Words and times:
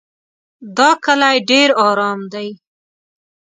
دا 0.77 0.89
کلی 1.05 1.37
ډېر 1.49 1.69
ارام 1.87 2.19
دی. 2.33 2.49